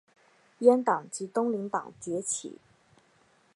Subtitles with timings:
[0.61, 2.57] 阉党及东林党崛起。